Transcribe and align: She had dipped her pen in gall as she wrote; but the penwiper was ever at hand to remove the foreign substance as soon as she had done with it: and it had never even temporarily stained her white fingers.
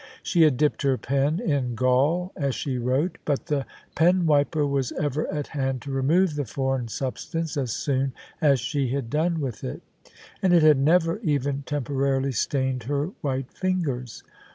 She 0.23 0.41
had 0.41 0.57
dipped 0.57 0.81
her 0.81 0.97
pen 0.97 1.39
in 1.39 1.75
gall 1.75 2.31
as 2.35 2.55
she 2.55 2.79
wrote; 2.79 3.19
but 3.23 3.45
the 3.45 3.67
penwiper 3.95 4.65
was 4.67 4.91
ever 4.93 5.31
at 5.31 5.49
hand 5.49 5.79
to 5.83 5.91
remove 5.91 6.33
the 6.33 6.43
foreign 6.43 6.87
substance 6.87 7.55
as 7.55 7.71
soon 7.71 8.11
as 8.41 8.59
she 8.59 8.87
had 8.89 9.11
done 9.11 9.39
with 9.39 9.63
it: 9.63 9.83
and 10.41 10.53
it 10.53 10.63
had 10.63 10.79
never 10.79 11.19
even 11.19 11.61
temporarily 11.67 12.31
stained 12.31 12.85
her 12.85 13.11
white 13.21 13.53
fingers. 13.53 14.23